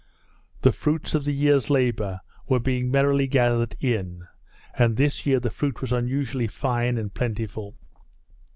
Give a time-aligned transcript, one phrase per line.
[0.63, 4.23] The fruits of the year's labour were being merrily gathered in,
[4.73, 7.77] and this year the fruit was unusually fine and plentiful.